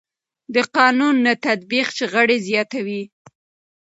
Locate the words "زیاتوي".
2.47-3.01